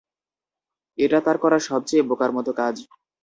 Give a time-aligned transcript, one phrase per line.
[0.97, 2.75] এটা তার করা সবচেয়ে বোকার মতো কাজ।